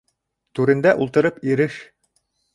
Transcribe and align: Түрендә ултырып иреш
Түрендә 0.59 0.95
ултырып 1.05 1.39
иреш 1.53 1.79